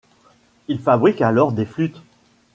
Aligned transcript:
Il 0.67 0.79
fabrique 0.79 1.21
alors 1.21 1.51
des 1.51 1.63
flûtes. 1.67 2.01